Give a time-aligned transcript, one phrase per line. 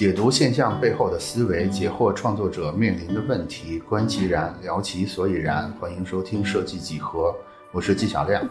[0.00, 5.70] 解读现象背后的思维，解惑创作者面临的问题，观其然，聊其所以然。
[5.72, 7.34] 欢迎收听设计几何，
[7.70, 8.42] 我是纪晓亮。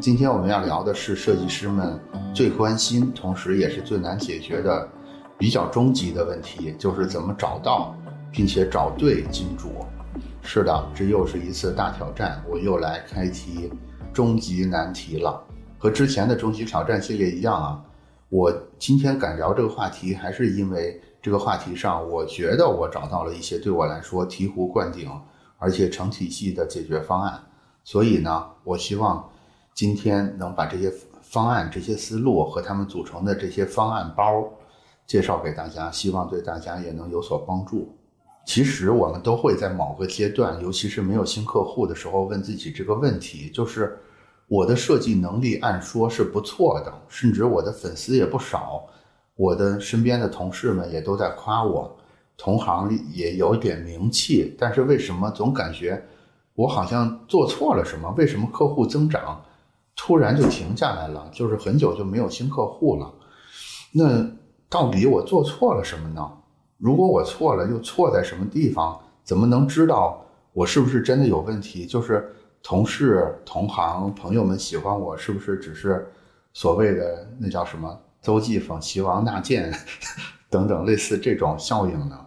[0.00, 2.00] 今天我们要聊的是设计师们
[2.34, 4.88] 最关心，同时也是最难解决的
[5.36, 7.94] 比较终极的问题，就是怎么找到
[8.32, 9.84] 并且找对金主。
[10.40, 13.70] 是的，这又是一次大挑战，我又来开题
[14.10, 15.38] 终极难题了。
[15.76, 17.78] 和之前的终极挑战系列一样啊。
[18.34, 25.08] 我今天敢聊这个话题，还是因为这个话题上，我觉得我找到了一些对我来说醍醐灌顶，
[25.56, 27.40] 而且成体系的解决方案。
[27.84, 29.30] 所以呢，我希望
[29.72, 30.92] 今天能把这些
[31.22, 34.52] 方案、这些思路和他们组成的这些方案包
[35.06, 37.96] 介绍给大家，希望对大家也能有所帮助。
[38.44, 43.96] 其实我们都会在某个阶段，尤其是没有新客户的时候，问自己这个问题，就是。
[44.46, 48.84] 我的设计能力按说是不错的，甚至我的粉丝也不少，
[49.36, 51.96] 我的身边的同事们也都在夸我，
[52.36, 54.54] 同行也有点名气。
[54.58, 56.00] 但是为什么总感觉
[56.54, 58.12] 我好像做错了什么？
[58.18, 59.42] 为什么客户增长
[59.96, 61.28] 突然就停下来了？
[61.32, 63.10] 就是很久就没有新客户了。
[63.92, 64.30] 那
[64.68, 66.30] 到底我做错了什么呢？
[66.76, 69.00] 如果我错了，又错在什么地方？
[69.24, 70.22] 怎么能知道
[70.52, 71.86] 我是不是真的有问题？
[71.86, 72.30] 就是。
[72.64, 76.10] 同事、同行、朋友们喜欢我，是不是只是
[76.54, 79.70] 所谓的那叫什么“邹忌讽齐王纳谏
[80.48, 82.18] ”等等类似这种效应呢？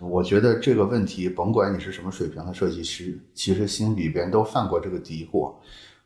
[0.00, 5.54] 我觉得这个问题，甭管你是什么水平的设计师，其实心里边都犯过这个嘀咕。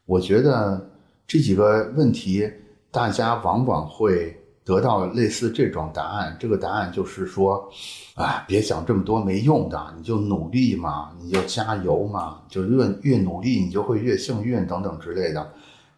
[0.06, 0.88] 我觉得
[1.26, 2.48] 这几个问题，
[2.92, 4.40] 大家往往会。
[4.68, 7.72] 得到类似这种答案，这个答案就是说，
[8.14, 15.50] 啊，别想这么多没用的，你就努力嘛，你就加油嘛，就越越努力，你就会越幸运等等之类的，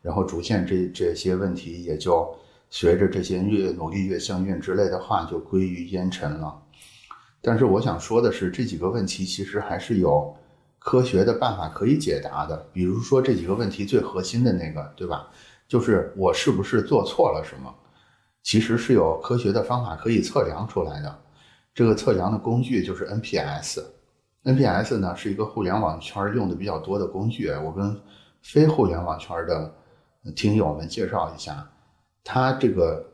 [0.03, 2.33] 然后逐渐这这些问题也就
[2.71, 6.57] 随着这些越努力越幸运之类的话就归于烟尘了。
[7.43, 10.33] 但是我想说的是，这几个问题其实还是有
[10.79, 15.29] 科学的办法可以解答的，比如说这几个问题最核心的那个，对吧？
[15.67, 17.75] 就是我是不是做错了什么？
[18.43, 21.23] 其实是有科学的方法可以测量出来的，
[21.75, 23.83] 这个测量的工具就是 NPS。
[24.45, 28.01] NPS 呢是一个互联网圈用的比较多的工具，我跟
[28.43, 29.75] 非互联网圈的
[30.35, 31.71] 听友们介绍一下。
[32.25, 33.05] 它这个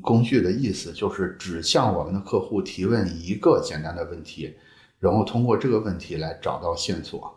[0.00, 4.54] 工具的意思就是只向我们的客户提问一个简单的问题，
[5.00, 7.34] 然后通过这个问题来找到线索。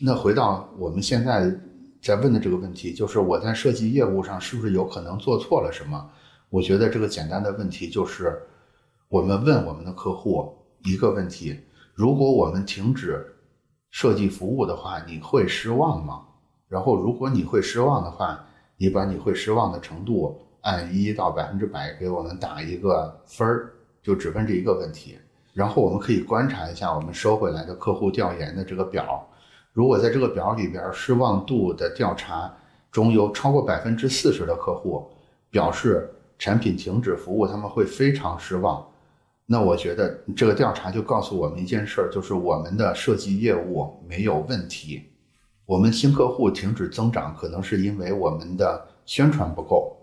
[0.00, 1.54] 那回到我们现在
[2.00, 6.10] 在问的这个问题，就是我在设计业务上是不是有可能做错了什么？
[6.50, 8.40] 我觉得这个简单的问题就是，
[9.08, 11.60] 我们问我们的客户一个问题：
[11.92, 13.22] 如果我们停止
[13.90, 16.24] 设计服务的话，你会失望吗？
[16.66, 18.42] 然后，如果你会失望的话，
[18.78, 23.70] 你把你会失望的程度按一到百分之百给我们打一个分儿，
[24.02, 25.18] 就只问这一个问题。
[25.52, 29.22] 然后，我们可以观察一下我们收回来的客户调研的这个表，
[29.74, 32.50] 如果在这个表里边失望度的调查
[32.90, 35.06] 中有超过百分之四十的客户
[35.50, 36.10] 表示。
[36.38, 38.86] 产品停止服务，他们会非常失望。
[39.44, 45.02] 那我觉得这个调查就告诉我们一件事儿，就是我们的设计业务没有问题。
[45.64, 49.96] 我们新客户停止增长，可能是因为我们的宣传不够，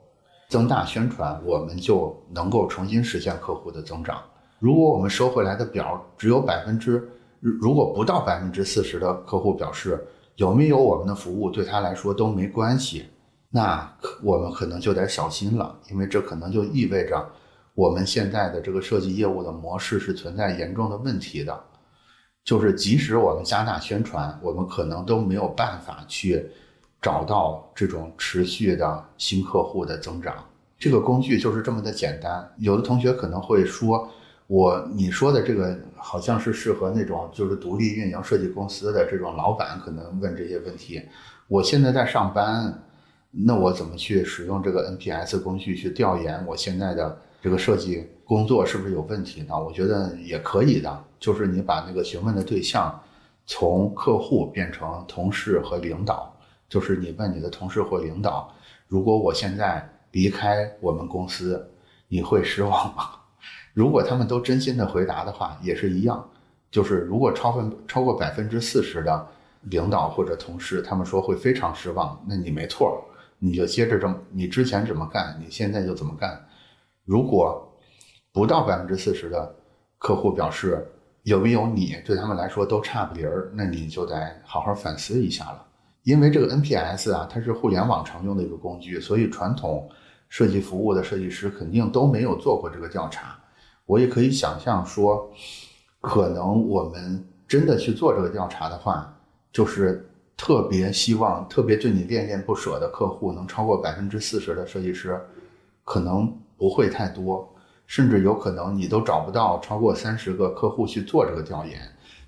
[0.50, 4.22] 增大宣传，我们就能够重新实现客户的增长。
[4.60, 7.08] 如果我们收回来的表只有百分之，
[7.40, 10.04] 如果不到百分之四十的客户表示
[10.36, 13.06] 有没有我们的服务对他来说都没关系。
[13.56, 13.90] 那
[14.22, 17.26] 我们可能就得小心了，因为这可能就意味着
[17.74, 21.58] 我们现在的这个设计业务的模式是存在严重的问题的。
[22.44, 26.46] 就是即使我们加大宣传，我们可能都没有办法去
[27.02, 30.36] 找到这种持续的新客户的增长。
[30.78, 32.46] 这个工具就是这么的简单。
[32.58, 34.06] 有的同学可能会说，
[34.48, 41.02] 我你说的这个好像是适合那种就是独立运营设计公司的这种老板可能问这些问题。
[41.48, 42.82] 我现在在上班。
[43.38, 49.60] 那我怎么去使用这个 NPS 工具去调研我现在的这个设计工作是不是有问题呢？
[49.60, 52.98] 我觉得也可以的，就是你把那个询问的对象
[53.46, 56.34] 从客户变成同事和领导，
[56.70, 58.52] 就是你问你的同事或领导，
[58.88, 61.70] 如果我现在离开我们公司，
[62.08, 63.10] 你会失望吗？
[63.76, 66.26] 如果他们都真心的回答的话，也是一样，
[66.72, 69.28] 就是如果超分超过百分之四十的
[69.64, 73.04] 领导或者同事，他们说会非常失望，那你没错。
[73.40, 76.46] 你就接着这么，你之前怎么干，你现在就怎么干。
[77.04, 77.72] 如果
[78.32, 79.56] 不到百分之四十的
[79.98, 80.86] 客户表示
[81.24, 85.66] 有没有你对他们来说都差不离儿，那你就得好好反思一下了。
[86.04, 89.90] 因为这个 NPS 啊，它是互联网常用的一个工具，所以传统
[90.30, 93.38] 设计服务的设计师肯定都没有做过这个调查。
[93.86, 95.32] 我也可以想象说，
[96.02, 99.16] 可能我们真的去做这个调查的话，
[99.52, 105.20] 就是特别希望、特别对你恋恋不舍的客户能超过百分之四十的设计师，
[105.84, 107.48] 可能不会太多，
[107.88, 111.80] 甚至有可能你都找不到超过三十个客户去做这个调研，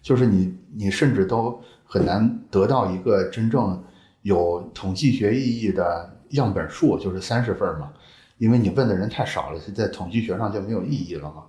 [0.02, 3.84] 就是你你甚至都很难得到一个真正
[4.22, 7.92] 有统计学意义的样本数，就是三十份嘛。
[8.38, 11.44] 因为你问的人太少了，在统计学上就没有意义了嘛。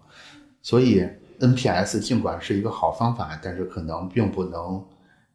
[0.63, 1.07] 所以
[1.39, 4.83] NPS 尽管是一个好方法，但是可能并不能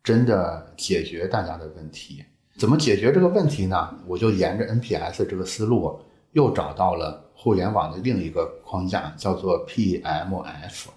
[0.03, 2.23] 真的解决大家的问题。
[2.57, 3.95] 怎么解决这个问题呢？
[4.05, 5.99] 我就沿着 NPS 这个思路，
[6.33, 10.87] 又找到了互联网的另一个框架，叫做 PMF。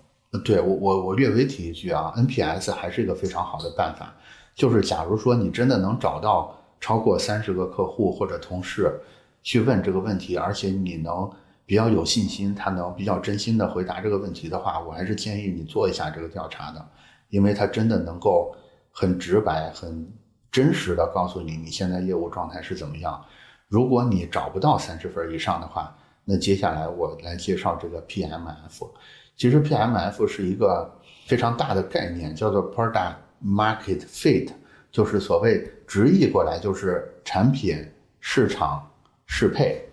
[0.45, 4.13] 对我我我略微提一句啊，NPS 还是一个非常好的办法。
[4.55, 9.01] 就是假如说你真的能找到超过三十个客户或者同事。
[9.43, 11.31] 去问这个问题，而且你能
[11.65, 16.85] 比较有信心，他能比较真心的回答这个问题的话，我还是建议你做一下这个调查的，
[17.29, 18.53] 因为他真的能够
[18.99, 20.11] 很直白、很
[20.51, 23.23] 真实的告诉你你现在业务状态是怎么样。
[23.69, 25.95] 如果你找不到三十分以上的话，
[26.25, 28.89] 那接下来我来介绍这个 PMF。
[29.37, 30.91] 其实 PMF 是一个
[31.27, 34.49] 非常大的概念，叫做 Product Market Fit，
[34.91, 37.87] 就是所谓直译过来就是产品
[38.19, 38.91] 市场。
[39.29, 39.85] 适配，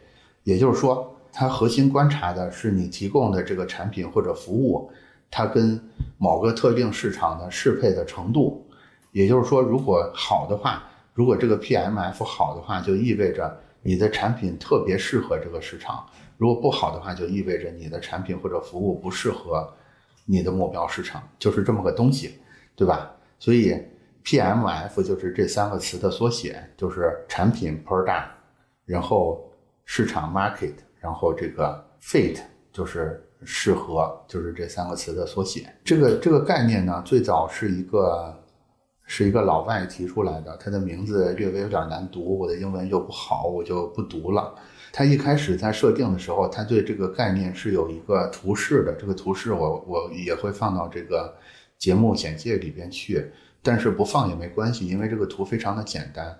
[0.43, 4.91] 也就是说，它核心观察的是你提供的这个产品或者服务，
[5.31, 5.81] 它跟
[6.19, 8.62] 某个特定市场的适配的程度。
[9.13, 10.83] 也就是说，如果好的话，
[11.13, 16.05] 如果这个 PMF 好的话，就意味着你的产品特别适合这个市场；
[16.37, 19.73] 如果不好的话，就意味着你的产品或者服务不适合
[20.25, 22.39] 你的目标市场，就是这么个东西，
[22.75, 23.09] 对吧？
[23.39, 23.73] 所以
[24.25, 28.25] PMF 就是这三个词的缩写，就是产品 Product。
[28.85, 29.49] 然后
[29.85, 32.37] 市场 market，然后这个 fit
[32.73, 35.73] 就是适合，就是这三个词的缩写。
[35.85, 38.37] 这个这个概念呢，最早是一个
[39.05, 44.53] 是一个老外提出来的，他的名字略微有点难读，我的英文又不好，我就不读了。
[44.91, 51.35] 他一开始在设定的时候，他对这个概念是有一个图示的，这个图示我我也会放到这个
[51.77, 56.37] 节目简介里边去，但是不放也没关系，因为这个图非常的简单，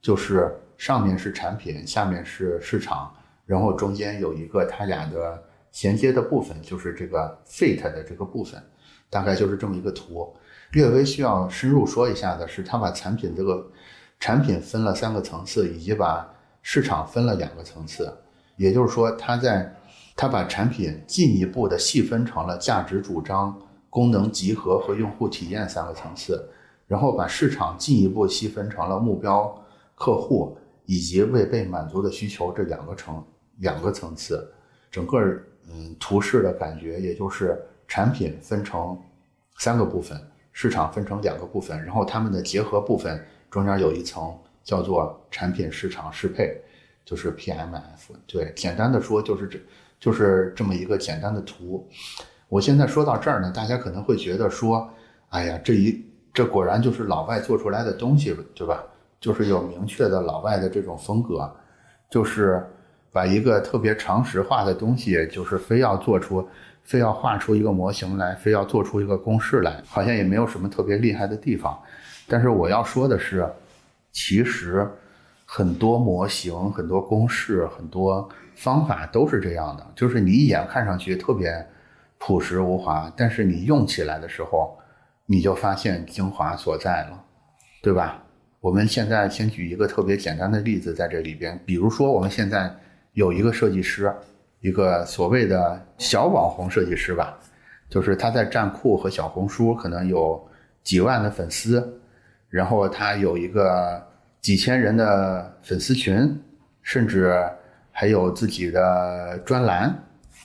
[0.00, 0.54] 就是。
[0.78, 3.10] 上面是产品，下面是市场，
[3.46, 5.42] 然后中间有一个它俩的
[5.72, 8.62] 衔接的部分，就是这个 fit 的这个部分，
[9.08, 10.36] 大概就是这么一个图。
[10.72, 13.66] 略微需要深入说一下的是，它把产品这个
[14.18, 16.28] 产品分了三个层次，以及把
[16.62, 18.12] 市场分了两个层次。
[18.56, 19.74] 也就是说，它在
[20.14, 23.56] 它把产品进一步的细分成了价值主张、
[23.90, 26.48] 功能集合和用户体验三个层次，
[26.86, 29.64] 然后把市场进一步细分成了目标
[29.94, 30.56] 客户。
[30.88, 33.20] 以及未被满足的需求这两个层
[33.56, 34.48] 两个层次，
[34.88, 35.18] 整个
[35.68, 38.96] 嗯图示的感觉，也就是产品分成
[39.58, 40.16] 三个部分，
[40.58, 46.58] 市场分成两个部分，然后它们的结合部分中间有一层叫做产品市场适配，
[47.04, 48.14] 就是 PMF。
[48.26, 49.58] 对，简单的说就是这
[50.00, 51.86] 就是这么一个简单的图。
[52.48, 54.88] 我现在说到这儿呢，大家可能会觉得说，
[55.28, 58.82] 哎呀，这一这果然就是老外做出来的东西，对吧？
[59.20, 61.54] 就是有明确的老外的这种风格，
[62.08, 62.66] 就是
[63.12, 66.48] 把一个特别常识化的东西，就是非要做出，
[66.86, 71.76] 非要画出一个模型来，非要做出一个公式来，好像也没有什么特别厉害的地方。
[72.28, 73.46] 但是我要说的是，
[74.12, 74.88] 其实
[75.44, 81.66] 很多模型、很多公式、很多方法都是这样的，就是你一眼看上去特别
[82.18, 84.78] 朴实无华，但是你用起来的时候，
[85.26, 87.24] 你就发现精华所在了，
[87.82, 88.22] 对吧？
[88.60, 92.74] 我们现在先举一个特别简单的例子，在这里边，比如说我们现在
[93.12, 94.12] 有一个设计师，
[94.66, 97.38] 一个所谓的小网红设计师吧，
[97.88, 100.44] 就是他在站酷和小红书可能有
[100.82, 102.00] 几万的粉丝，
[102.48, 104.04] 然后他有一个
[104.40, 106.36] 几千人的粉丝群，
[106.82, 107.32] 甚至
[107.92, 109.96] 还有自己的专栏。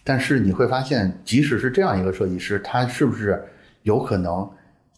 [0.04, 3.44] 但是你会发现，即使是这样一个设计师，他是不是
[3.82, 4.48] 有可能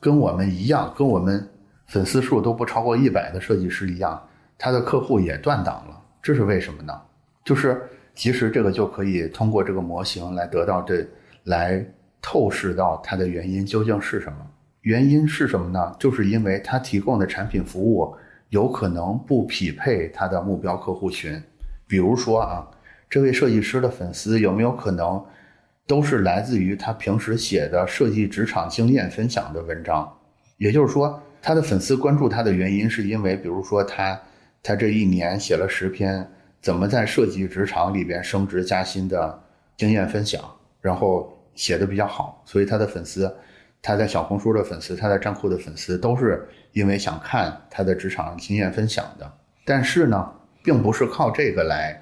[0.01, 1.47] 跟我们一样，跟我们？
[1.85, 4.21] 粉丝数都不超过一百的设计师一样，
[4.57, 6.93] 他的客户也断档了，这是为什么呢？
[7.45, 7.81] 就是
[8.15, 11.05] 其实这个就可以通过这个模型来得到这，
[11.43, 11.85] 来
[12.21, 14.37] 透视到它的原因究竟是什么？
[14.81, 15.95] 原因是什么呢？
[15.99, 18.15] 就是因为他提供的产品服务
[18.49, 21.41] 有可能不匹配他的目标客户群。
[21.87, 22.67] 比如说啊，
[23.09, 25.23] 这位设计师的粉丝有没有可能
[25.87, 30.11] 都是来自于他平时写的设计职场经验分享的文章？
[30.57, 31.21] 也就是说。
[31.45, 34.17] 他的粉丝关注他的原因，是因为比如说他，
[34.63, 36.25] 他这一年写了十篇
[36.63, 39.43] 怎么在设计职场里边升职加薪的
[39.75, 40.41] 经验分享，
[40.79, 43.29] 然后写的比较好，所以他的粉丝，
[43.81, 49.29] 他在小红书的粉丝，他在站酷的粉丝，都是因为想看他的职场经验分享的。
[49.65, 50.31] 但是呢，
[50.63, 52.01] 并不是靠这个来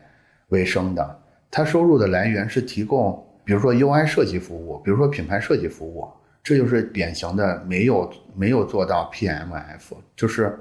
[0.49, 6.07] 为生的，他收入的来源是提供，比如说 UI 设计服务，比如说品牌设计服务，
[6.43, 10.55] 这就是典型的没有没有做到 PMF，就是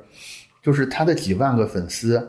[0.63, 2.27] 就是他的几万个粉丝，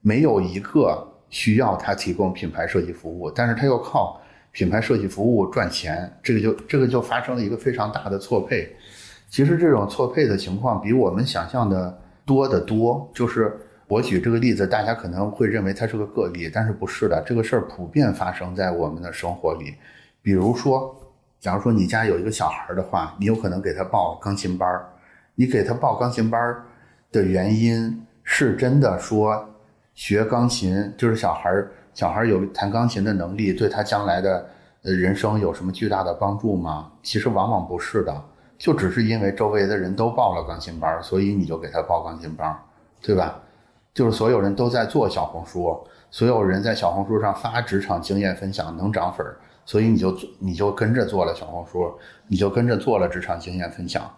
[0.00, 4.20] 没有一个需要他提供品牌设计服务，但是他又靠。
[4.54, 8.70] 品牌设计服务赚钱，这个就这个就发生了一个非常大的错配。
[9.30, 13.10] 其实这种错配的情况比我们想象的多得多。
[13.14, 13.58] 就是
[13.88, 19.74] 我举这个例子，大家可能会认为它是个个例，但是不是的，这个事儿普遍发生在我们的生活里。
[20.20, 20.94] 比如说，
[21.40, 24.86] 假如说你家有一个小孩的话，你有可能给他报钢琴班儿。
[25.34, 26.62] 你给他报钢琴班儿
[27.10, 29.48] 的原因是真的说
[29.94, 31.70] 学钢琴就是小孩儿。
[31.94, 34.48] 小孩有弹钢琴的能力，对他将来的
[34.82, 36.90] 呃人生有什么巨大的帮助吗？
[37.02, 38.24] 其实往往不是的，
[38.56, 42.58] 就只是因为周围的人都报了钢琴班，所以你就给他报钢琴班，
[43.02, 43.38] 对吧？
[43.92, 45.78] 就是所有人都在做小红书，
[46.10, 49.26] 所有人在小红书上发职场经验分享能涨粉，
[49.66, 51.92] 所以你就你就跟着做了小红书，
[52.26, 54.10] 你就跟着做了职场经验分享，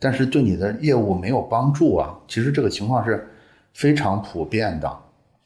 [0.00, 2.18] 但是对你的业务没有帮助啊。
[2.26, 3.28] 其实这个情况是
[3.76, 4.90] 非常普遍的。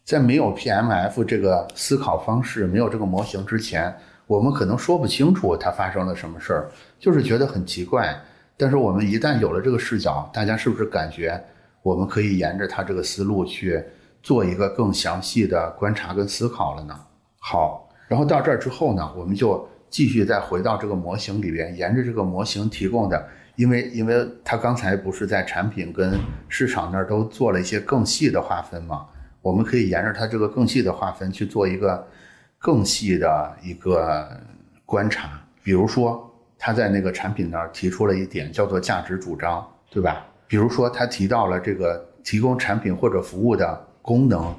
[0.05, 3.93] 在没有 PMF 这个思考方式、没有这个模型之前，
[4.29, 6.71] 我们可能说不清楚它发生了什么事儿，
[7.01, 8.17] 就是觉得很奇怪。
[8.57, 11.43] 但是我们一旦有了这个视角，大家是不是感觉
[11.83, 13.83] 我们可以沿着它这个思路去
[14.23, 16.95] 做一个更详细的观察跟思考了呢？
[17.41, 23.29] 好，然后到这儿之后呢，我们就继续再回到这个模型里边，沿着这个模型提供的，
[23.61, 29.07] 因为因为他刚才不是在产品跟市场那儿都做了一些更细的划分嘛？
[29.43, 32.09] 我们可以沿着它这个更细的划分去做一个
[32.59, 34.27] 更细的一个
[34.87, 40.27] 观察，比如说他在那个产品那儿提出了一点叫做价值主张，对吧？
[40.47, 44.55] 比如说他提到了这个提供产品或者服务的功能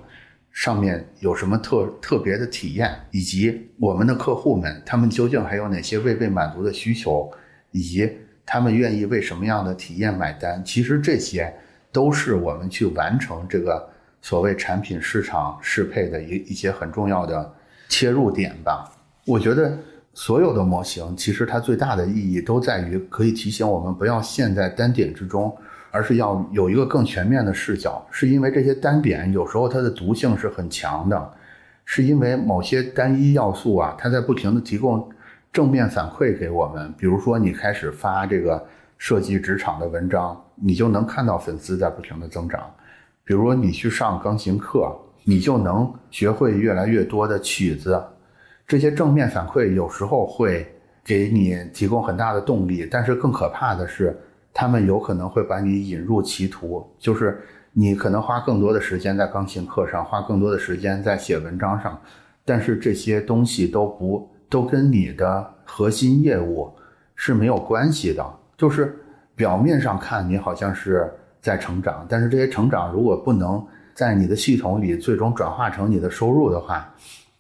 [0.52, 7.32] 上面有什么特特别的体验，以及我们的客户们他们究竟还有哪些未被满足的需求，
[7.72, 8.08] 以及
[8.46, 10.64] 他们愿意为什么样的体验买单。
[10.64, 11.54] 其实这些
[11.92, 13.90] 都是我们去完成这个。
[14.24, 17.52] 所谓产品市场适配的一一些很重要的
[17.90, 18.88] 切入点吧，
[19.26, 19.76] 我觉得
[20.14, 25.52] 所有的模型其实它最大的意义都在于可以提醒我们不要陷在单点之中，
[25.90, 28.06] 而是要有一个更全面的视角。
[28.12, 31.34] 是因为这些单点有时候它的毒性是很强的，
[31.84, 35.10] 是因为某些单一要素啊，它在不停的提供
[35.52, 36.94] 正面反馈给我们。
[36.98, 38.66] 比如说你开始发这个
[38.98, 42.62] 设计职场的文章，你就能看到粉丝在不停的增长。
[43.24, 44.94] 比如你去上钢琴课，
[45.24, 48.02] 你就能学会越来越多的曲子。
[48.68, 50.66] 这些正面反馈有时候会
[51.04, 54.18] 给你提供很大的动力，但是更可怕的是，
[54.54, 56.86] 他们有可能会把你引入歧途。
[56.98, 57.42] 就是
[57.74, 62.00] 你可能花更多的时间在钢琴课上，花更多的时间在写文章上，
[62.46, 66.72] 但是这些东西都不都跟你的核心业务
[67.16, 68.24] 是没有关系的。
[68.56, 68.96] 就是
[69.36, 71.12] 表面上看，你好像是。
[71.42, 73.66] 在成长，但是这些成长如果不能
[73.96, 76.88] 在你的系统里最终转化成你的收入的话，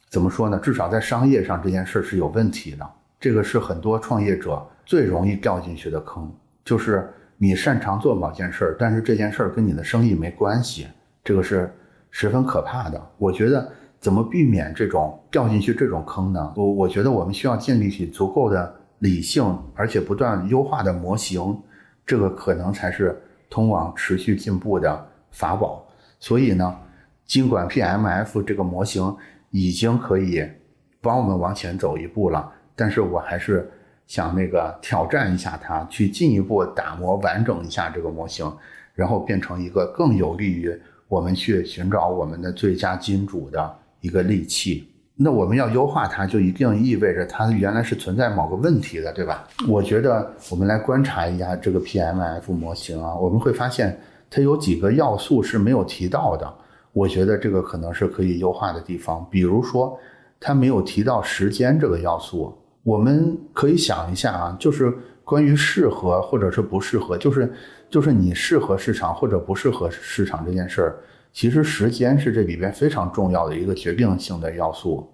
[0.09, 0.57] 怎么说呢？
[0.57, 2.89] 至少在商业上这件事是有问题的。
[3.19, 6.27] 这个是很多创业者最容易掉进去的坑，
[6.65, 10.87] 就是你擅长做某件事，但是这件事跟你的生意没关系，
[11.23, 11.71] 这个是
[12.09, 12.99] 十分可怕的。
[13.19, 13.71] 我觉得
[14.01, 16.53] 怎么避免这种掉进去这种坑呢？
[16.58, 21.58] 我我觉得我们需要建立起足够的理性而且不断优化的模型，
[22.05, 23.17] 这个可能才是。
[23.53, 25.86] 通往持续进步的法宝，
[26.22, 26.74] 所以呢，
[27.25, 29.13] 尽管 PMF 这个模型
[29.50, 30.41] 已经可以
[31.01, 33.70] 帮我们往前走一步了，但是我还是
[34.08, 38.50] 想那个挑战一下它，去进一步打磨完整一下这个模型，
[38.96, 40.74] 然后变成一个更有利于
[41.10, 44.88] 我们去寻找我们的最佳金主的一个利器。
[45.15, 49.48] 那我们要优化它，就一定意味着它原来是存在某个问题的，对吧？
[49.67, 54.00] 我觉得我们来观察一下这个 PMF 模型啊，我们会发现
[54.31, 56.51] 它有几个要素是没有提到的。
[56.93, 59.96] 我觉得这个可能是可以优化的地方，比如说
[60.39, 62.58] 它没有提到时间这个要素。
[62.84, 64.91] 我们可以想一下啊，就是
[65.24, 67.53] 关于适合或者是不适合，就是
[67.91, 70.96] 就是你适合市场或者不适合市场这件事儿。
[71.33, 75.09] 其实时间是这里边非常重要的一个决定性的要素，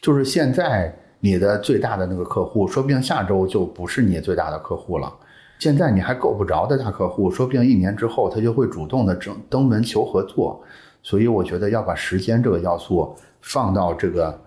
[0.00, 5.12] 就是现在你的最大的那个客户，说不定下周就不是你最大的客户了。
[5.58, 10.62] 现在你还够不着的大客户，说不定一年之后他就会主动的登登门求合作。
[11.02, 14.38] 所以我觉得要把时间这个要素放到这个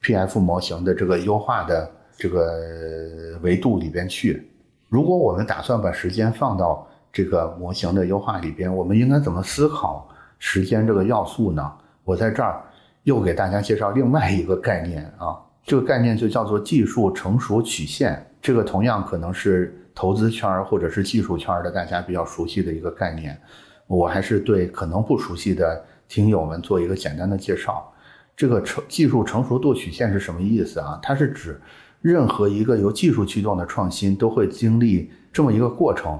[0.00, 4.48] P F 模型的这个优化的这个维度里边去。
[4.88, 10.08] 如果我们打算把时间放到这个模型的优化里边，我们应该怎么思考
[10.40, 11.72] 时间这个要素呢？
[12.02, 12.64] 我在这儿
[13.04, 18.26] 又给大家介绍另外一个概念啊，这个概念就叫做技术成熟曲线。
[18.42, 23.38] 这个同样可能是投资圈或者是技术圈的大家比较熟悉的一个概念。
[23.86, 27.92] 我还是对可能不熟悉的听友们做一个简单的介绍。
[28.34, 30.98] 这个成技术成熟度曲线是什么意思啊？
[31.02, 31.60] 它是指
[32.00, 36.18] 任何一个由技术驱动的创新都会经历这么一个过程。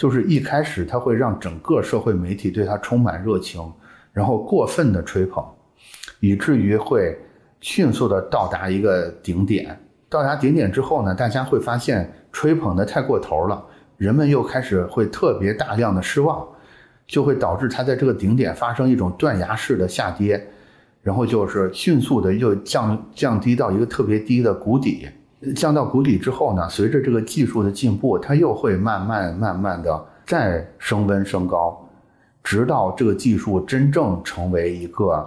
[0.00, 3.62] 就是一开始，他会让整个社会媒体对他充满热情，
[4.14, 5.44] 然后过分的吹捧，
[6.20, 7.18] 以至于会
[7.60, 9.78] 迅速的到达一个顶点。
[10.08, 13.62] 到达顶点之后呢，大家会发现吹捧的太过头了，
[13.98, 16.48] 人们又开始会特别大量的失望，
[17.06, 20.42] 就会导致它在这个顶点发生一种断崖式的下跌，
[21.02, 25.06] 然后就是迅速的又降降低到一个特别低的谷底。
[25.56, 31.88] 降到谷底之后呢，随着这个技术的进步，它又会慢慢慢慢的再升温升高，
[32.44, 35.26] 直到这个技术真正成为一个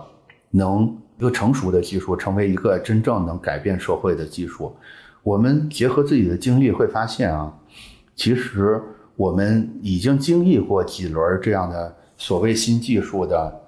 [0.51, 4.75] 能一个成熟的技术，成为一个真正能改变社会的技术。
[5.23, 7.51] 我们结合自己的经历会发现啊，
[8.15, 8.79] 其实
[9.15, 13.61] 我们已经经历过几轮这样的所谓新技术的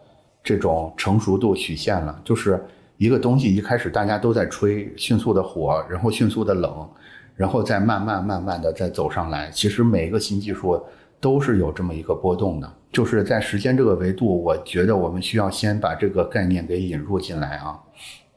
[0.43, 2.63] 这种成熟度曲线了，就是。
[2.97, 6.89] 一个东西一开始大家都在吹，迅速的火，然后迅速的冷，
[7.35, 9.51] 然后再慢慢慢慢的再走上来。
[9.51, 10.81] 其实每一个新技术
[11.19, 17.77] 都是有这么一个波动的，就是在时间这个维度，我觉得我们需要先把这个概念给引入进来啊。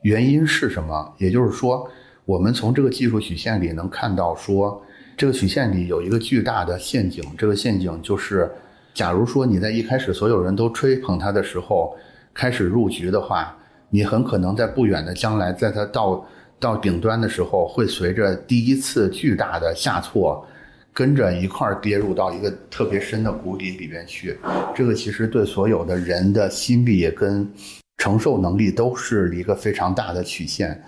[0.03, 1.15] 原因是什么？
[1.19, 1.89] 也就是说，
[2.25, 4.83] 我们从这个技术曲线里能看到，说
[5.17, 7.23] 这个曲线里有一个巨大的陷阱。
[7.39, 8.51] 这个陷阱就是，
[8.93, 11.97] 假如说你在一开始所有人都吹捧它的时候
[12.35, 13.55] 开始入局的话。
[13.91, 16.27] 你很可能在不远的将来，在它到
[16.61, 20.47] 到顶端的时候，会随着第一次巨大的下挫，
[20.93, 24.39] 跟着一块儿跌入到一个特别深的谷底里边去。
[24.75, 27.51] 这个其实对所有的人的心理跟
[27.97, 30.79] 承受能力都是一个非常大的曲线。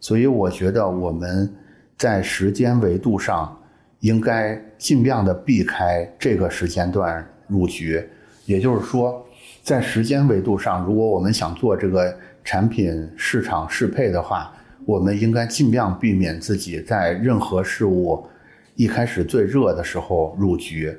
[0.00, 1.48] 所以我觉得我们
[1.96, 3.56] 在时间维度上
[4.00, 8.04] 应该尽量的避开这个时间段入局。
[8.46, 9.24] 也就是说，
[9.62, 12.12] 在时间维度上，如果我们想做这个。
[12.48, 14.50] 产品市场适配的话，
[14.86, 18.26] 我们应该尽量避免自己在任何事物
[18.74, 20.96] 一开始最热的时候入局。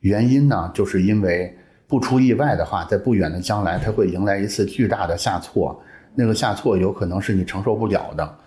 [0.00, 1.56] 原因呢，就是因为
[1.86, 5.80] 不出意外的话，在不远的将来，它会迎来一次巨大的下挫。
[6.16, 8.38] 那个下挫有可能是你承受不了的，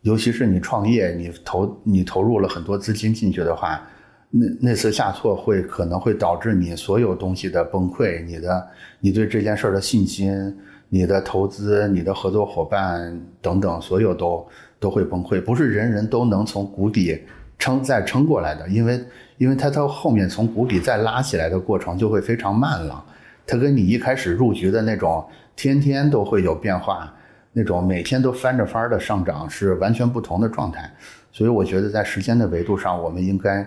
[0.00, 3.88] 尤其是你创业，你投你投入了很多资金进去的话，
[4.30, 8.68] 那那次下挫会可能会导致你所有东西的崩溃，你的
[8.98, 10.58] 你对这件事的信心。
[10.92, 14.46] 你的投资、你的合作伙伴等等，所有都
[14.80, 15.40] 都会崩溃。
[15.40, 17.22] 不是人人都能从谷底
[17.60, 19.00] 撑再撑过来的，因为
[19.38, 23.04] 因为它到后面从谷底再拉起来的过程就会非常慢了。
[23.46, 25.24] 它跟你一开始入局的那种
[25.54, 27.14] 天天都会有变化，
[27.52, 30.92] 那种每天都翻着番儿的上涨是完全不同的状态。
[31.30, 33.64] 所以我觉得在时间的维度上，我们应该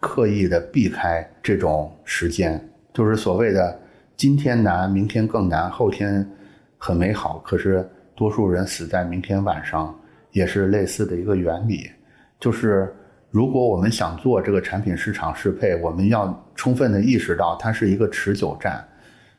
[0.00, 3.78] 刻意的避开这种时间，就是所谓的
[4.16, 6.26] 今天难，明天更难，后天。
[6.84, 9.96] 很美好，可是多数人死在明天晚上，
[10.32, 11.88] 也是类似的一个原理。
[12.40, 12.92] 就是
[13.30, 18.84] 如果我们想做这个产品市场适配，我们要充分的意识到它是一个持久战。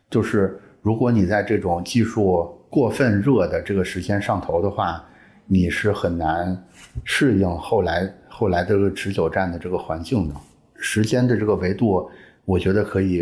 [0.09, 5.03] 就是如果你在这种技术过分热的这个时间上头的话，
[5.45, 6.57] 你是很难
[7.03, 10.35] 适应后来后来这个持久战的这个环境的。
[10.77, 12.09] 时间的这个维度，
[12.45, 13.21] 我觉得可以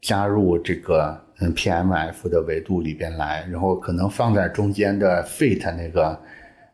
[0.00, 1.26] 加入这个。
[1.40, 6.20] 嗯，PMF 的维度里边来，然后可能放在中间的 Fit 那个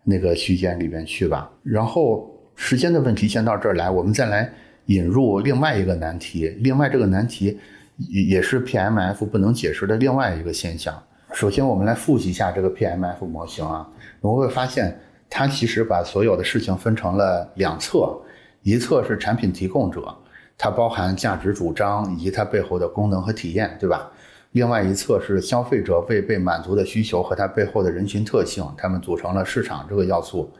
[0.03, 1.51] 那个区间里边去吧。
[1.63, 4.53] 然后时间的问题先到这儿来，我们再来
[4.87, 6.49] 引入另外一个难题。
[6.59, 7.59] 另外这个难题
[7.97, 11.01] 也也是 PMF 不能解释的另外一个现象。
[11.33, 13.89] 首先，我们来复习一下这个 PMF 模型啊，
[14.21, 14.99] 我们会发现
[15.31, 18.19] 它其实把所有的事情分成了两侧，
[18.63, 20.13] 一侧是产品提供者，
[20.59, 24.11] 它包含价值主张以及它背后的功能和体验，对吧？
[24.57, 30.51] 另外一侧是消费者未被满足的需求和它背后的人群特性，它们组成了市场这个要素，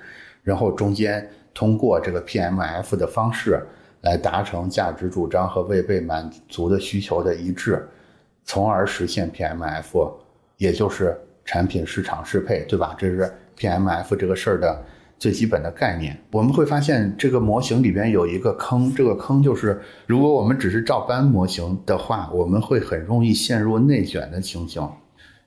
[0.43, 3.59] 然后中间通过这个 PMF 的方式
[4.03, 7.89] 来达成价值主张和未被满足的需求的一致，
[8.45, 10.13] 从而实现 PMF，
[10.59, 12.95] 也就是产品市场适配，对吧？
[12.99, 14.85] 这是 PMF 这个事儿的。
[15.19, 24.87] 最基本的概念，我们会发现这个模型里边有一个坑，这个坑就是，如果我们只是照搬模型的话，我们会很容易陷入内卷的情形。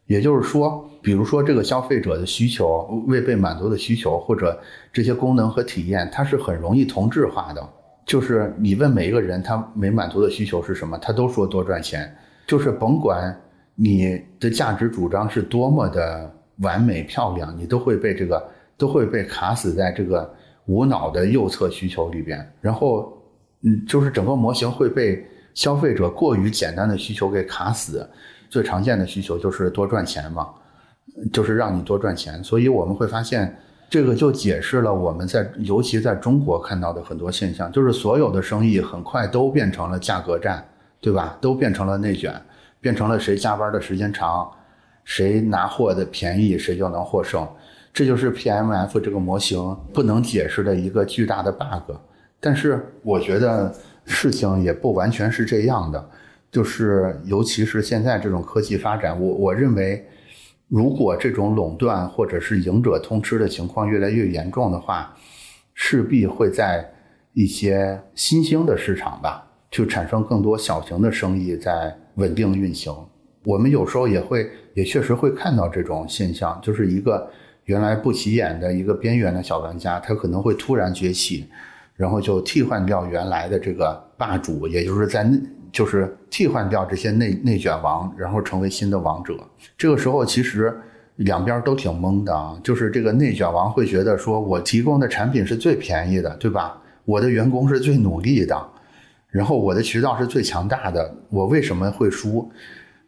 [0.08, 4.60] 也就是说，比如说这个消费者的需求未被满足的需求，或者
[4.91, 7.69] 这些功能和体验，它是很容易同质化的。
[8.08, 12.12] 就是你问每一个人，他没满足的需求是什么，他都说多赚钱。
[12.47, 13.39] 就是甭管
[13.75, 18.43] 你的价值主张是多么的完美漂亮，你都会被这个
[18.80, 20.34] 都会被卡死在这个
[20.65, 22.52] 无脑的右侧需求里边。
[22.62, 23.13] 然后，
[23.62, 28.10] 嗯，就是整个模型会被消费者过于简单的需求给卡死。
[28.50, 30.50] 最常见的需求就是多赚钱嘛，
[31.32, 32.44] 就是让你多赚钱。
[32.44, 33.56] 所以我们会发现，
[33.89, 40.65] 这个就解释了我们在尤其在中国看到的很多现象，就是所有的生意很快都变成了价格战，
[41.02, 41.38] 对吧？
[41.39, 42.34] 都变成了内卷，
[42.82, 44.50] 变成了谁加班的时间长，
[45.04, 47.48] 谁拿货的便宜，谁就能获胜。
[48.00, 51.98] 这就是 PMF 这个模型不能解释的一个巨大的 bug。
[52.40, 56.10] 但是我觉得事情也不完全是这样的。
[56.50, 60.02] 就是，尤其是现在这种科技发展，我我认为，
[60.70, 65.14] 如果这种垄断或者是赢者通吃的情况越来越严重的话，
[65.74, 66.90] 势必会在
[67.34, 72.96] 一些新兴的市场吧，就产生更多小型的生意在稳定运行。
[73.44, 77.30] 我们有时候也会，也确实会看到这种现象，就是一个
[77.69, 81.47] 原来不起眼的一个边缘的小玩家，他可能会突然崛起，
[81.95, 85.29] 然后就替换掉原来的这个霸主，也就是在。
[85.71, 89.36] 就是替换掉这些内内卷王，然后成为新的王者。
[89.77, 90.75] 这个时候其实
[91.17, 92.60] 两边都挺懵的啊。
[92.63, 96.82] 就是这个内卷王会觉得说，我提供的产品是最便宜的，对吧？
[97.05, 98.69] 我的员工是最努力的，
[99.29, 102.51] 然后我的渠道是最强大的，我为什么会输？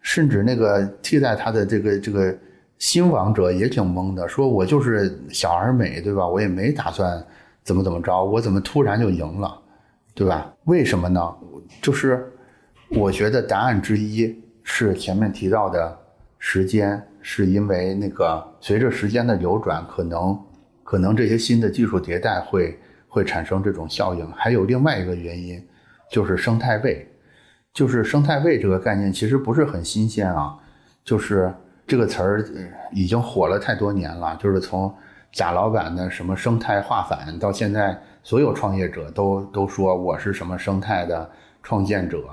[0.02, 2.38] 甚至那个替代他的这个这个
[2.82, 6.28] 新王者也挺懵的，说我就是小而美，对吧？
[6.28, 7.24] 我也没打算
[7.63, 9.62] 怎么怎么着，我怎么突然就赢了，
[10.15, 10.52] 对吧？
[10.63, 11.34] 为什么呢？
[11.82, 12.28] 就是。
[12.94, 15.98] 我觉得答案之一是前面提到的
[16.38, 20.38] 时间，是因为那个随着时间的流转，可能
[20.84, 24.30] 可能这些新的技术迭代会会产生这种效应。
[24.34, 25.65] 还有另外一个原因，
[26.12, 27.08] 就是生态位，
[27.74, 30.58] 就是生态位这个概念其实不是很新鲜啊，
[31.06, 31.50] 就是
[31.92, 32.46] 这个词儿
[32.94, 34.90] 已经火了太多年了，就是从
[35.30, 41.30] 贾老板的什么生态化反到现在，所有创业者都都说我是什么生态的
[41.62, 42.24] 创建者。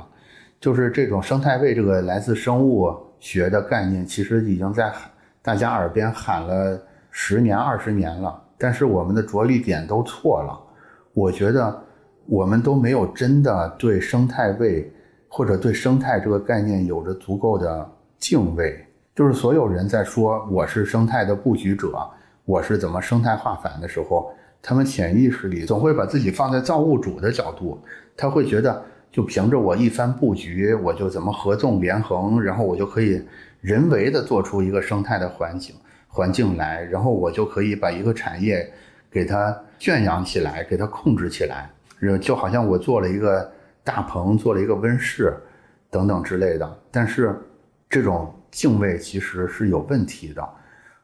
[0.61, 4.92] 就是这种生态位，这个来自生物学的概念，其实已经在
[5.42, 8.40] 大家耳边喊了十年、二十年了。
[8.57, 10.57] 但是我们的着力点都错了。
[11.14, 11.77] 我觉得
[12.27, 14.88] 我们都没有真的对生态位
[15.27, 18.85] 或者对生态这个概念有着足够的敬畏。
[19.18, 22.09] 就是所有人在说我是生态的布局者，
[22.44, 27.83] 我是怎么生态化反的时候，他们潜意识里总会把自己放在造物主的角度，
[28.16, 28.81] 他会觉得。
[29.11, 33.20] 就凭着我一番布局，我就怎么合纵连横，然后我就可以
[33.61, 35.74] 人为的做出一个生态的环境
[36.07, 38.70] 环境来，然后我就可以把一个产业
[39.11, 41.68] 给它圈养起来，给它控制起来，
[42.20, 43.50] 就好像我做了一个
[43.83, 45.35] 大棚，做了一个温室，
[45.90, 46.78] 等等之类的。
[46.92, 47.35] 但是
[47.88, 50.48] 这种敬畏其实是有问题的。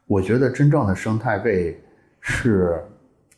[0.07, 1.80] 我觉得真正的生态位
[2.20, 2.83] 是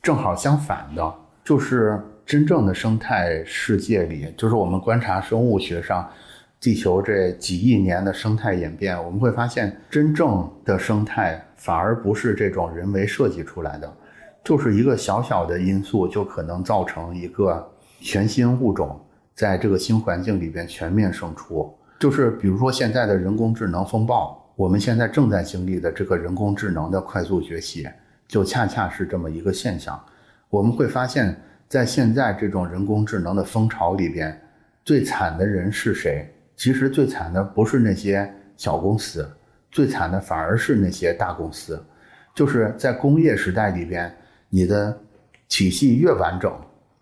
[0.03, 1.15] 正好相反的，
[1.45, 2.01] 就是。
[2.27, 6.11] 真正的生态世界里，就是我们观察生物学上
[6.59, 13.97] 地球这几亿年的生态演变，我们会发现，真正的生态反而不是这种人为设计出来的，
[14.43, 17.65] 就是一个小小的因素就可能造成一个
[18.01, 19.01] 全新物种
[19.33, 21.73] 在这个新环境里边全面胜出。
[21.99, 27.89] 就是比如说现在的人工智能风暴，我们现在正在经历的这个人工智能的快速崛起，
[28.29, 30.01] 就恰恰是这么一个现象。
[30.51, 31.41] 我们会发现。
[31.69, 34.41] 在现在这种人工智能的风潮里边，
[34.85, 36.25] 最惨的人是谁？
[36.55, 39.29] 其实最惨的不是那些小公司，
[39.73, 41.85] 最惨的反而是那些大公司。
[42.37, 44.17] 就是在工业时代里边，
[44.49, 44.97] 你的
[45.49, 46.57] 体系越完整，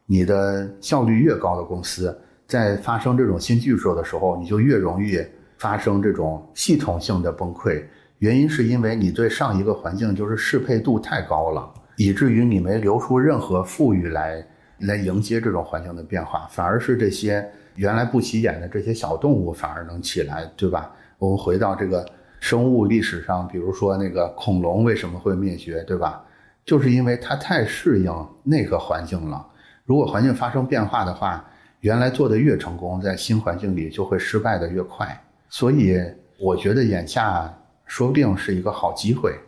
[0.07, 5.19] 你的效率越高的公司，在发生这种新技术的时候，你就越容易
[5.59, 7.85] 发生这种系统性的崩溃。
[8.19, 14.45] 原因是因为你对上一个环境就是适配度太高了，以至于你没留出任何富裕来。
[14.81, 20.91] 来迎接这种环境的变化，反而是这些原来不起眼的这些小动物反而能起来，对吧？
[21.17, 22.05] 我们回到这个
[22.41, 26.23] 生物历史上，比如说那个恐龙为什么会灭绝，对吧？
[26.67, 29.47] 就是因为它太适应那个环境了。
[29.85, 31.43] 如果环境发生变化的话，
[31.85, 35.07] 原来做的越成功，在新环境里就会失败的越快。
[35.51, 36.03] 所以
[36.41, 39.39] 我觉得眼下说不定是一个好机会，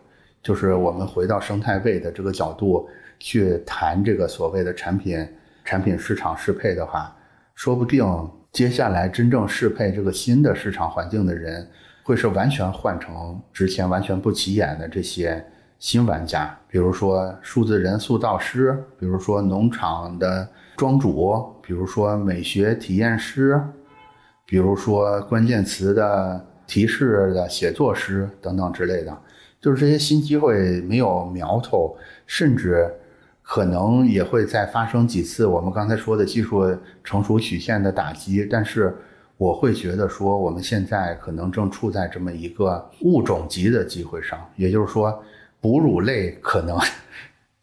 [0.42, 2.86] 就是我们回到生态位的这个角度。
[3.18, 5.26] 去谈这个所谓的产品
[5.64, 7.16] 产品市场适配的话，
[7.54, 8.04] 说不定
[8.52, 11.66] 接下来真正适配这个新的市场环境的人，
[12.02, 15.42] 会是完全换成之前完全不起眼的这些
[15.78, 20.46] 新玩家，比如说数字人塑造师，比如说农场的
[20.76, 23.60] 庄主，比如说美学体验师，
[24.44, 29.16] 比如说关键词的提示的写作师等等之类的。
[29.60, 32.88] 就是这些新机会没有苗头，甚至
[33.42, 38.94] 可能也会再发生几次我们刚才说的技术成熟曲线的打击，但是。
[39.38, 45.22] 我会觉得说，我们现在可能正处在这么一个物种级的机会上，也就是说，
[45.60, 46.78] 哺乳类可能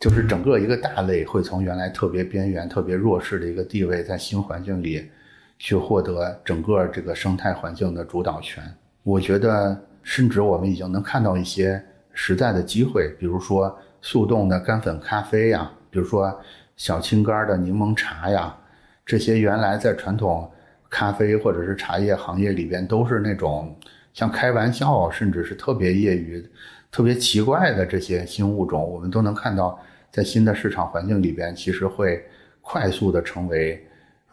[0.03, 5.09] 就是整个一个大类会从原来特别边缘、特别弱势的一个地位，在新环境里
[5.57, 8.61] 去获得整个这个生态环境的主导权。
[9.03, 16.37] 我觉得，甚至我们已经能看到一些实在的机会，比如说速冻的干粉咖啡呀，比如说
[16.75, 18.53] 小青柑的柠檬茶呀，
[19.05, 20.51] 这些原来在传统。
[20.89, 23.75] 咖啡或者是茶叶行业里边都是那种
[24.13, 26.45] 像开玩笑，甚至是特别业余、
[26.91, 29.79] 特别奇怪的这些新物种，我们都能看到，
[30.13, 32.23] 在新的市场环境里边，其实会
[32.61, 33.83] 快速的成为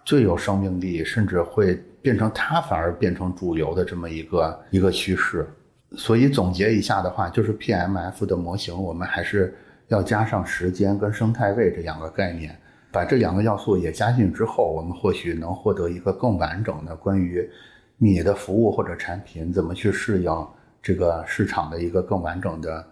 [0.05, 5.49] 最有生命力，甚至会变成它反而变成主流的这么一个一个趋势。
[5.97, 9.57] 所以总结一下的话，就是 PMF 的模型，我们还是
[9.89, 12.55] 要加上时间跟生态位这两个概念。
[12.93, 17.49] 把这两个要素也加进之后，我们或许能获得一个更完整的关于
[17.97, 20.49] 你的服务或者产品怎么去适应
[20.83, 22.87] 这个市场的一个更完整的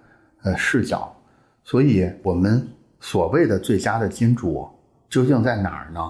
[0.44, 1.14] 呃视角。
[1.64, 2.66] 所以，我们
[3.00, 4.68] 所谓的最佳的金主
[5.08, 6.00] 究竟在哪儿呢？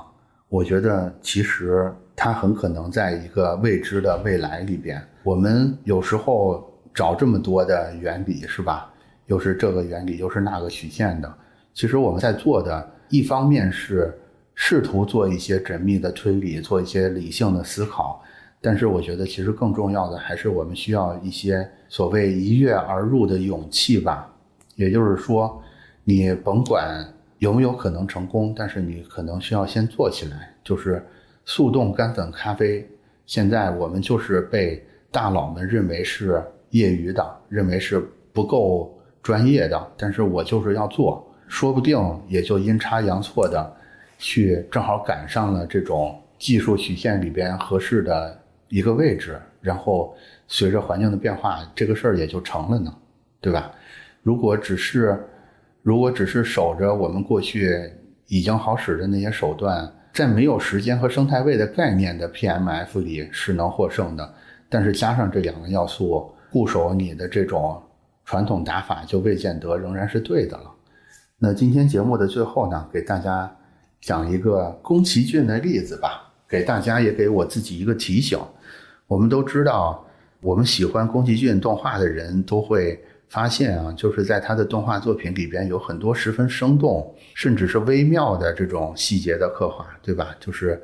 [0.48, 5.02] 我觉得其实它很可能在一个未知的未来里边。
[5.22, 8.90] 我们有时候找这么多的原理，是吧？
[9.26, 11.32] 又是这个原理，又是那个曲线的。
[11.74, 12.90] 其实我们在做的。
[13.10, 14.14] 一方面是
[14.54, 18.22] 试图做一些缜密的推理，做一些理性的思考，
[18.60, 24.30] 但是我觉得其实更重要的还是我们需要一些所谓一跃而入的勇气吧。
[24.74, 25.58] 也就是说，
[26.08, 27.06] 你甭管
[27.38, 30.54] 有没有可能成功，但是你可能需要先做起来。
[30.64, 31.06] 就是
[31.44, 32.88] 速冻干粉咖啡，
[33.26, 41.22] 现在我们就是被大佬们认为是业余的，认为是不够专业的，但是我就是要做。
[41.46, 43.70] 说不定也就阴差阳错的，
[44.16, 48.40] 去正好赶上了这种技术曲线里边合适的
[48.70, 50.16] 一个位置，然后
[50.46, 52.90] 随着环境的变化，这个事儿也就成了呢，
[53.42, 53.70] 对吧？
[54.22, 55.22] 如果只是，
[55.82, 57.90] 如果只是守着我们过去
[58.26, 64.34] 已经好使的那些手段，在没有时间和生态位的概念的 PMF 里是能获胜的，
[64.68, 67.80] 但是加上这两个要素，固守你的这种
[68.24, 70.64] 传统打法就未见得仍然是对的了。
[71.38, 73.50] 那今天节目的最后呢，给大家
[74.00, 78.38] 讲一个宫崎骏的例子吧，给大家也给我自己一个提醒。
[79.06, 80.04] 我们都知道，
[80.40, 90.34] 我们喜欢宫崎骏动画的人都会发现啊，就是在他的动画作品里边有很多十分生动，甚至是微妙的这种细节的刻画，对吧？
[90.40, 90.82] 就是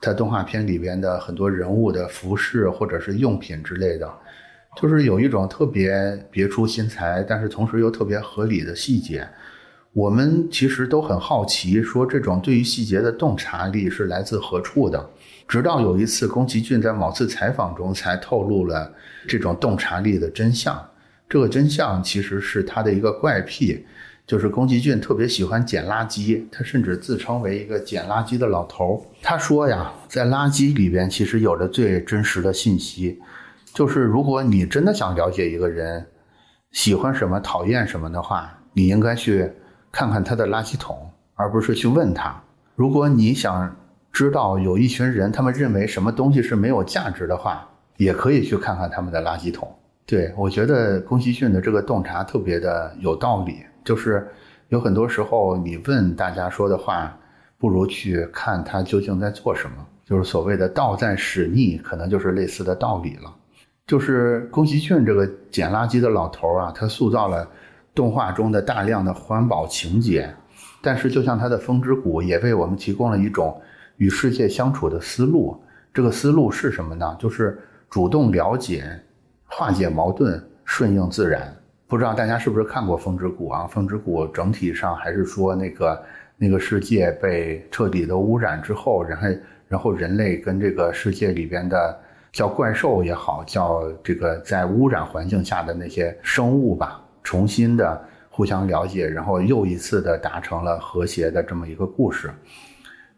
[0.00, 4.08] 他动画片里边的很多人物的服饰或者是用品之类的，
[4.76, 9.26] 就是有一种特别别出心裁，但是同时又特别合理的细节。
[9.94, 15.04] 我们其实都很好奇，说这种对于细节的洞察力是来自何处的。
[15.48, 18.92] 直到有一次，宫崎骏在某次采访中才透露了
[19.26, 20.87] 这种洞察力的真相。
[21.28, 23.84] 这个真相其实是他的一个怪癖，
[24.26, 29.04] 就是宫崎骏特别喜欢捡垃圾，他甚至自称为一个捡垃圾的老头。
[29.22, 33.20] 他说呀，在垃圾里边其实有着最真实的信息，
[33.74, 36.06] 就是如果你真的想了解一个人
[36.72, 39.52] 喜欢什么、讨厌什么的话，你应该去。
[39.90, 42.38] 看看他的垃圾桶，而不是去问他。
[42.76, 43.74] 如果你想
[44.12, 49.74] 知道有一群人他们认为什么东西是没有价值的话，也可以去看看他们的垃圾桶。
[50.08, 54.26] 对我觉得宫崎骏的这个洞察特别的有道理，就是
[54.68, 57.14] 有很多时候你问大家说的话，
[57.58, 59.86] 不如去看他究竟在做什么。
[60.06, 63.30] 就是所谓的道在使逆，可能就是类似的道理了。
[63.86, 67.46] 就是宫崎骏这个捡垃圾的老头啊，他塑造了。
[67.94, 70.32] 动画中的大量的环保情节，
[70.80, 73.60] 但是就像他的风之谷也为我们提供了一种
[73.96, 75.60] 与世界相处的思路。
[75.92, 77.16] 这个思路是什么呢？
[77.18, 77.58] 就是
[77.90, 78.88] 主动了解、
[79.48, 81.52] 化解矛盾、顺应自然。
[81.88, 83.66] 不知道大家是不是看过风之谷啊？
[83.66, 86.04] 风之谷整体上还是说那个
[86.36, 89.28] 那个世界被彻底的污染之后，然后
[89.66, 91.98] 然后人类跟这个世界里边的
[92.30, 97.02] 叫怪兽也好，叫这个在污染环境下的那些生物吧。
[97.24, 102.30] 重新的互相了解，然后又一次的达成了和谐的这么一个故事。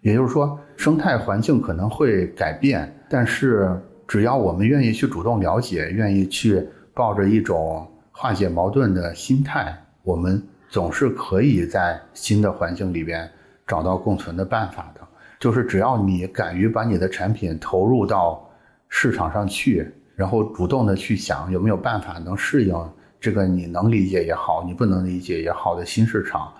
[0.01, 3.79] 也就是说，生态环境可能会改变，但是
[4.11, 13.31] 只要我们愿意去主动了解，愿意去抱着一种化解矛盾的心态，我们总是可以在新的环境里边
[13.69, 15.01] 找到共存的办法的。
[15.39, 18.45] 就是只要你敢于把你的产品投入到
[18.89, 22.75] 市场上去，然后主动的去想有没有办法能适应
[23.21, 26.53] 这个你能理解也好，你不能理解也好的新市场，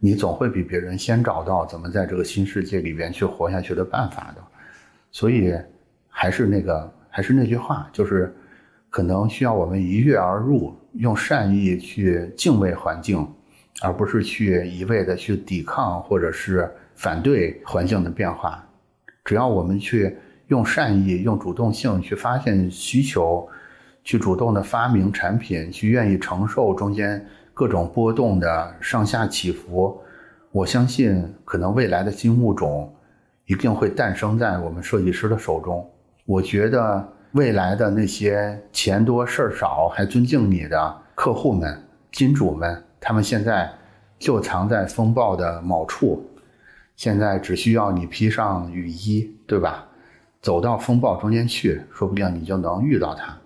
[0.00, 4.42] 你总会比别人先找到怎么在这个新世界里边去活下去的办法的。
[5.12, 5.56] 所以，
[6.08, 8.30] 还是那个，还是那句话，就是
[8.90, 13.26] 可能需要我们一跃而入，用善意去敬畏环境，
[13.80, 18.62] 而不是去一味的去抵抗或者是反对环境的变化。
[19.24, 20.14] 只要我们去
[20.48, 23.48] 用善意、用主动性去发现需求，
[24.04, 29.98] 去主动的发明产品，去愿意承受中间各种波动的上下起伏，
[30.52, 32.92] 我相信，可能未来的新物种。
[33.46, 35.90] 一定会诞生在我们设计师的手中。
[36.26, 43.72] 我觉得未来的那些钱多事儿少还尊敬你的客户们、金主们，他们现在
[44.18, 46.28] 就藏在风暴的某处，
[46.96, 49.86] 现在只需要你披上雨衣，对吧？
[50.42, 53.36] 走到风暴中间去，说不定你就能遇到他。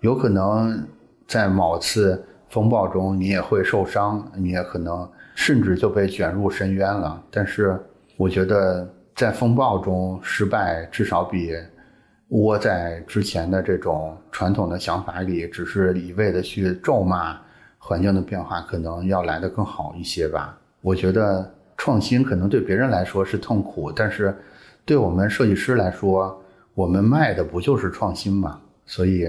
[0.00, 0.86] 有可能
[1.26, 7.22] 在某次风暴中，你也会受伤，你也可能甚至就被卷入深渊了。
[7.30, 7.80] 但是，
[8.16, 8.88] 我觉得。
[9.16, 11.50] 在风暴中失败，至少比
[12.28, 17.38] 窝在之前的这种传统的想法里，只是一味的去咒骂
[17.78, 20.58] 环境的变化，可能要来的更好一些吧。
[20.80, 24.36] 我觉得创新可能对别人来说是痛苦，但是
[24.84, 26.42] 对我们设计师来说，
[26.74, 28.60] 我们卖的不就是创新吗？
[28.86, 29.26] 所以，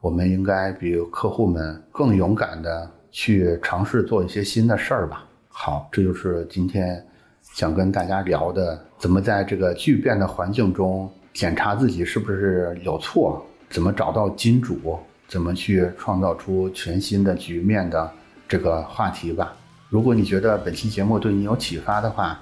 [0.00, 5.26] 我们应该比客户们更勇敢的去尝试做一些新的事儿吧。
[5.48, 7.04] 好，这就是今天。
[7.52, 18.08] 想跟大家聊的，怎么在这个巨变的环境中检查自己是不是有错，怎么找到金主，怎么去创造出全新的局面的
[18.48, 19.52] 这个话题吧。
[19.88, 22.40] 如果你觉得本期节目对你有启发的话，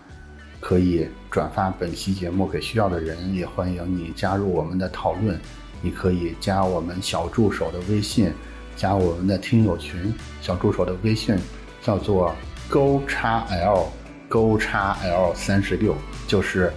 [0.60, 5.40] 可以转发本期节目给需要的人，也欢迎你加入我们的讨论。
[5.80, 8.30] 你可以加我们小助手的微信，
[8.76, 10.12] 加我们的听友群。
[10.42, 11.34] 小助手的微信
[11.80, 12.34] 叫做
[12.68, 13.86] 勾叉 L。
[14.28, 15.94] 勾叉 L 三十六
[16.26, 16.72] 就是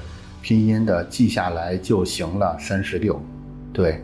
[0.46, 2.56] 拼音的记下来就行了。
[2.60, 3.20] 三十六，
[3.74, 4.00] 对，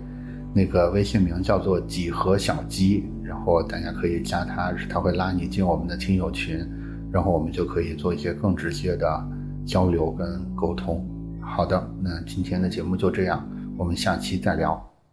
[0.56, 6.68] 那个微信名叫做几何小鸡，然后大家可以加他，他会拉你进我们的听友群，
[7.12, 9.30] 然后我们就可以做一些更直接的
[9.68, 11.08] 交流跟沟通。
[11.40, 14.91] 好的，那今天的节目就这样，我们下期再聊。